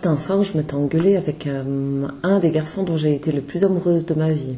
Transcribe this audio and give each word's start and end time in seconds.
c'était 0.00 0.08
un 0.08 0.16
soir 0.16 0.38
où 0.38 0.44
je 0.44 0.56
m'étais 0.56 0.72
engueulée 0.72 1.14
avec 1.14 1.46
euh, 1.46 2.08
un 2.22 2.38
des 2.38 2.48
garçons 2.48 2.84
dont 2.84 2.96
j'ai 2.96 3.14
été 3.14 3.32
le 3.32 3.42
plus 3.42 3.64
amoureuse 3.64 4.06
de 4.06 4.14
ma 4.14 4.32
vie. 4.32 4.56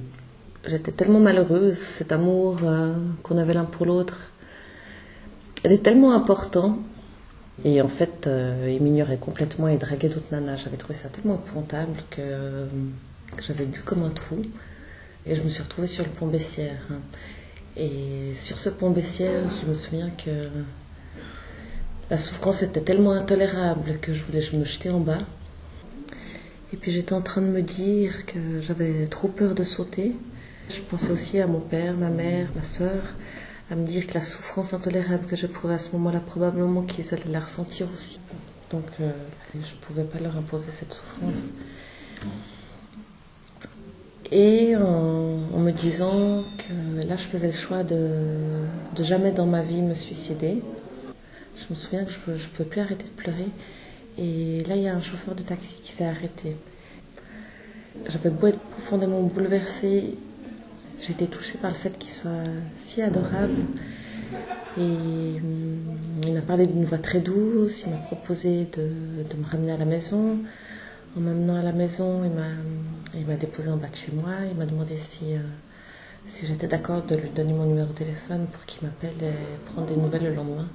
J'étais 0.64 0.92
tellement 0.92 1.18
malheureuse, 1.18 1.74
cet 1.74 2.12
amour 2.12 2.58
euh, 2.62 2.94
qu'on 3.24 3.36
avait 3.38 3.52
l'un 3.52 3.64
pour 3.64 3.84
l'autre 3.84 4.30
était 5.64 5.78
tellement 5.78 6.12
important. 6.12 6.78
Et 7.64 7.82
en 7.82 7.88
fait, 7.88 8.28
euh, 8.28 8.72
il 8.72 8.84
m'ignorait 8.84 9.16
complètement 9.16 9.66
et 9.66 9.78
draguait 9.78 10.10
d'autres 10.10 10.28
nanas. 10.30 10.58
J'avais 10.58 10.76
trouvé 10.76 10.94
ça 10.94 11.08
tellement 11.08 11.34
épouvantable 11.34 11.96
que, 12.10 12.68
que 13.36 13.42
j'avais 13.42 13.64
bu 13.64 13.80
comme 13.84 14.04
un 14.04 14.10
trou. 14.10 14.36
Et 15.26 15.34
je 15.34 15.42
me 15.42 15.48
suis 15.48 15.64
retrouvée 15.64 15.88
sur 15.88 16.04
le 16.04 16.10
pont 16.10 16.28
Bessières. 16.28 16.86
Et 17.76 18.32
sur 18.36 18.60
ce 18.60 18.68
pont 18.68 18.90
Bessières, 18.90 19.42
je 19.60 19.68
me 19.68 19.74
souviens 19.74 20.10
que 20.10 20.30
la 22.12 22.18
souffrance 22.18 22.62
était 22.62 22.82
tellement 22.82 23.12
intolérable 23.12 23.96
que 24.02 24.12
je 24.12 24.22
voulais 24.22 24.42
me 24.52 24.64
jeter 24.64 24.90
en 24.90 25.00
bas. 25.00 25.22
Et 26.70 26.76
puis 26.76 26.92
j'étais 26.92 27.14
en 27.14 27.22
train 27.22 27.40
de 27.40 27.46
me 27.46 27.62
dire 27.62 28.26
que 28.26 28.60
j'avais 28.60 29.06
trop 29.06 29.28
peur 29.28 29.54
de 29.54 29.64
sauter. 29.64 30.14
Je 30.68 30.82
pensais 30.82 31.10
aussi 31.10 31.40
à 31.40 31.46
mon 31.46 31.60
père, 31.60 31.94
ma 31.94 32.10
mère, 32.10 32.48
ma 32.54 32.62
soeur, 32.62 33.00
à 33.70 33.76
me 33.76 33.86
dire 33.86 34.06
que 34.06 34.12
la 34.12 34.20
souffrance 34.20 34.74
intolérable 34.74 35.26
que 35.26 35.36
j'éprouvais 35.36 35.72
à 35.72 35.78
ce 35.78 35.92
moment-là, 35.92 36.20
probablement 36.20 36.82
qu'ils 36.82 37.14
allaient 37.14 37.32
la 37.32 37.40
ressentir 37.40 37.88
aussi. 37.94 38.20
Donc 38.70 38.84
euh, 39.00 39.10
je 39.54 39.74
ne 39.74 39.80
pouvais 39.80 40.04
pas 40.04 40.18
leur 40.18 40.36
imposer 40.36 40.70
cette 40.70 40.92
souffrance. 40.92 41.48
Et 44.30 44.76
en, 44.76 45.38
en, 45.54 45.58
me 45.60 45.70
disant 45.70 46.42
que 46.58 47.06
là, 47.08 47.16
je 47.16 47.24
faisais 47.24 47.46
le 47.46 47.54
choix 47.54 47.84
de, 47.84 48.66
de 48.94 49.02
jamais 49.02 49.32
dans 49.32 49.46
ma 49.46 49.62
vie 49.62 49.80
me 49.80 49.94
suicider, 49.94 50.62
je 51.56 51.66
me 51.70 51.74
souviens 51.74 52.04
que 52.04 52.10
je 52.10 52.18
ne 52.30 52.48
pouvais 52.54 52.68
plus 52.68 52.80
arrêter 52.80 53.04
de 53.04 53.10
pleurer. 53.10 53.48
Et 54.18 54.60
là, 54.68 54.76
il 54.76 54.82
y 54.82 54.88
a 54.88 54.94
un 54.94 55.00
chauffeur 55.00 55.34
de 55.34 55.42
taxi 55.42 55.80
qui 55.82 55.90
s'est 55.90 56.04
arrêté. 56.04 56.56
J'avais 58.08 58.30
beau 58.30 58.46
être 58.48 58.58
profondément 58.58 59.22
bouleversée, 59.22 60.14
j'étais 61.00 61.26
touchée 61.26 61.58
par 61.58 61.70
le 61.70 61.76
fait 61.76 61.98
qu'il 61.98 62.10
soit 62.10 62.44
si 62.78 63.02
adorable. 63.02 63.56
Et 64.78 64.80
hum, 64.80 65.96
il 66.26 66.32
m'a 66.32 66.40
parlé 66.40 66.66
d'une 66.66 66.84
voix 66.84 66.98
très 66.98 67.20
douce, 67.20 67.84
il 67.86 67.92
m'a 67.92 67.98
proposé 67.98 68.66
de, 68.76 69.22
de, 69.22 69.36
me 69.36 69.46
ramener 69.50 69.72
à 69.72 69.76
la 69.76 69.84
maison. 69.84 70.38
En 71.16 71.20
m'amenant 71.20 71.56
à 71.56 71.62
la 71.62 71.72
maison, 71.72 72.22
il 73.14 73.26
m'a 73.26 73.34
déposé 73.34 73.70
en 73.70 73.76
bas 73.76 73.88
de 73.88 73.96
chez 73.96 74.12
moi, 74.12 74.32
il 74.50 74.56
m'a 74.56 74.64
demandé 74.64 74.96
si, 74.96 75.34
euh, 75.34 75.40
si 76.26 76.46
j'étais 76.46 76.66
d'accord 76.66 77.02
de 77.02 77.14
lui 77.14 77.28
donner 77.28 77.52
mon 77.52 77.66
numéro 77.66 77.88
de 77.88 77.92
téléphone 77.98 78.46
pour 78.50 78.64
qu'il 78.64 78.86
m'appelle 78.88 79.22
et 79.22 79.70
prendre 79.70 79.88
des 79.88 79.96
nouvelles 79.96 80.24
le 80.24 80.34
lendemain 80.34 80.68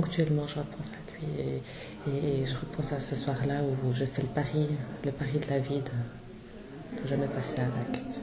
ponctuellement, 0.00 0.46
je 0.46 0.58
repense 0.58 0.92
à 0.92 1.00
lui 1.12 2.12
et, 2.12 2.44
je 2.44 2.54
repense 2.54 2.92
à 2.92 3.00
ce 3.00 3.16
soir-là 3.16 3.62
où 3.62 3.92
j'ai 3.94 4.04
fait 4.04 4.20
le 4.20 4.28
pari, 4.28 4.66
le 5.04 5.10
pari 5.10 5.38
de 5.38 5.50
la 5.50 5.58
vie 5.58 5.80
de, 5.80 7.02
de 7.02 7.08
jamais 7.08 7.26
passer 7.28 7.60
à 7.60 7.64
l'acte. 7.64 8.20